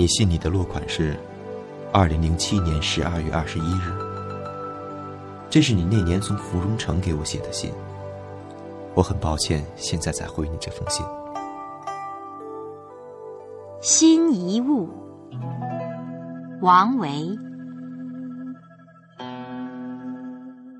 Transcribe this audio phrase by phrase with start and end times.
[0.00, 1.14] 你信里的落款是
[1.92, 3.92] 二零零七年十二月二十一日，
[5.50, 7.70] 这是你那年从芙蓉城给我写的信。
[8.94, 11.04] 我很抱歉，现在才回你这封信。
[13.82, 14.88] 心一物，
[16.62, 17.38] 王维。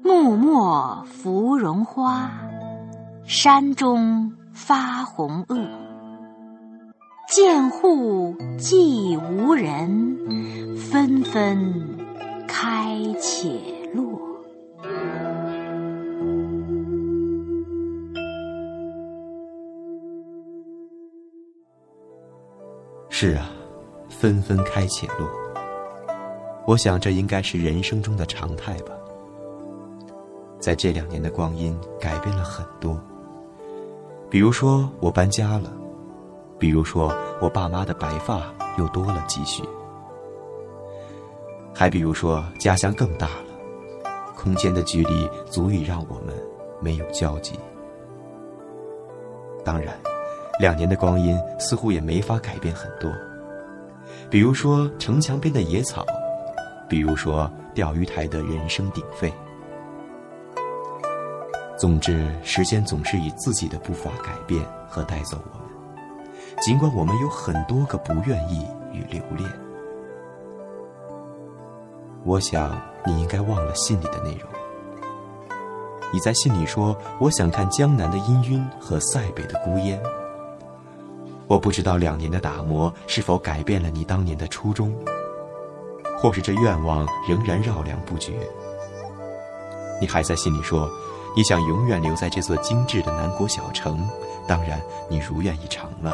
[0.02, 2.30] 木末芙蓉花，
[3.25, 5.90] 山中发红萼。
[7.30, 10.19] 见户寂无人，
[10.77, 11.73] 纷纷
[12.48, 13.48] 开且
[13.95, 14.21] 落。
[23.09, 23.49] 是啊，
[24.09, 25.30] 纷纷开且落。
[26.66, 28.93] 我想这应该是人生中的常态吧。
[30.59, 33.01] 在这两年的光阴，改变了很多。
[34.29, 35.73] 比如说我搬家了，
[36.61, 39.65] 比如说我爸妈的白发又多了几许，
[41.75, 43.45] 还比如说家乡更大了，
[44.37, 46.33] 空间的距离足以让我们
[46.80, 47.59] 没有交集。
[49.65, 49.99] 当然。
[50.59, 53.11] 两年的光阴似乎也没法改变很多，
[54.29, 56.05] 比如说城墙边的野草，
[56.87, 59.33] 比如说钓鱼台的人声鼎沸。
[61.79, 65.69] 总之，时间总是以自己的步伐改变和带走我们，
[66.61, 69.50] 尽管我们有很多个不愿意与留恋。
[72.22, 74.49] 我想你应该忘了信里的内容。
[76.12, 79.99] 你在信里说：“我想看江南的氤氲和塞北的孤烟。”
[81.49, 84.95] 我不知道两年的打磨是否改变了你当年的初衷，
[86.19, 88.33] 或是这愿望仍然绕梁不绝。
[90.00, 90.91] 你还在信里说，
[91.34, 94.07] 你想永远留在这座精致的南国小城，
[94.47, 96.13] 当然你如愿以偿了。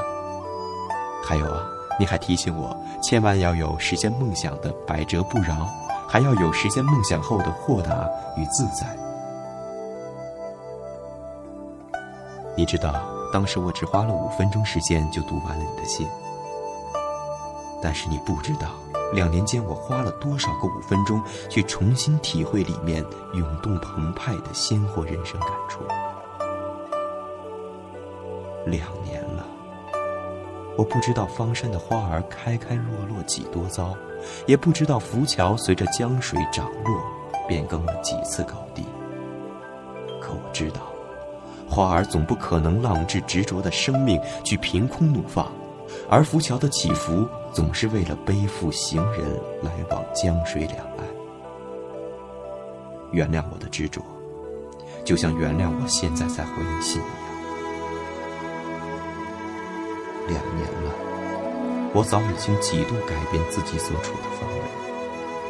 [1.26, 1.66] 还有啊，
[1.98, 5.68] 你还提醒我，千万要有实现梦想的百折不挠，
[6.08, 8.96] 还要有实现梦想后的豁达与自在。
[12.56, 12.94] 你知道。
[13.32, 16.08] 当时我只花了五分钟时间就读完了你的信，
[17.82, 18.68] 但是你不知道，
[19.12, 21.20] 两年间我花了多少个五分钟
[21.50, 23.04] 去重新体会里面
[23.34, 25.80] 涌动澎湃的鲜活人生感触。
[28.64, 29.44] 两年了，
[30.76, 33.96] 我不知道方山的花儿开开落落几多遭，
[34.46, 37.02] 也不知道浮桥随着江水涨落
[37.48, 38.84] 变更了几次高低，
[40.20, 40.80] 可我知道。
[41.68, 45.50] 花儿总不可能浪掷执着的生命去凭空怒放，
[46.08, 49.24] 而浮桥的起伏总是为了背负行人
[49.62, 51.06] 来往江水两岸。
[53.12, 54.00] 原谅我的执着，
[55.04, 57.00] 就像原谅我现在在回你信
[60.28, 60.92] 两年了，
[61.94, 64.60] 我早已经几度改变自己所处的方位。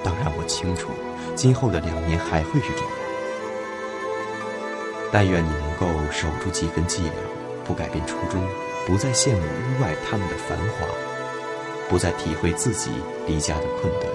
[0.04, 0.91] 当然，我清楚，
[1.34, 2.91] 今后的两年还会是这样。
[5.10, 7.10] 但愿你能够守住几分寂寥，
[7.64, 8.41] 不改变初衷，
[8.87, 10.87] 不再羡慕屋外他们的繁华，
[11.88, 12.91] 不再体会自己
[13.26, 14.10] 离家的困顿。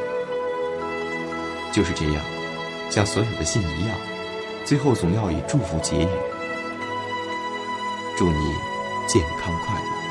[1.73, 2.23] 就是这样，
[2.89, 3.97] 像所有的信一样，
[4.65, 6.07] 最后总要以祝福结语。
[8.17, 8.55] 祝你
[9.07, 10.10] 健康快乐。